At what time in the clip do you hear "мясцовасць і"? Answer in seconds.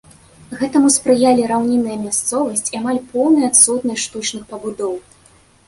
2.07-2.81